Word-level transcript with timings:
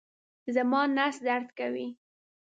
زما 0.55 0.81
نس 0.97 1.15
درد 1.27 1.47
کوي 1.59 1.87